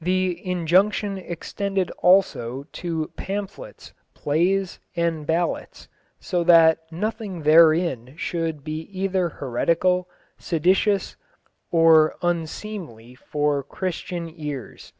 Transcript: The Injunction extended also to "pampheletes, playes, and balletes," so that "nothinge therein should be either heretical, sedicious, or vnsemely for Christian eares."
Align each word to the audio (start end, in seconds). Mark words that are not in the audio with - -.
The 0.00 0.38
Injunction 0.46 1.18
extended 1.18 1.90
also 1.98 2.66
to 2.70 3.10
"pampheletes, 3.18 3.92
playes, 4.14 4.78
and 4.94 5.26
balletes," 5.26 5.88
so 6.20 6.44
that 6.44 6.78
"nothinge 6.92 7.42
therein 7.42 8.14
should 8.16 8.62
be 8.62 8.82
either 8.96 9.28
heretical, 9.28 10.08
sedicious, 10.38 11.16
or 11.72 12.14
vnsemely 12.22 13.18
for 13.18 13.64
Christian 13.64 14.28
eares." 14.30 14.92